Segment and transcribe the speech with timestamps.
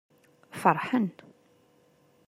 [0.61, 1.07] Feṛḥen.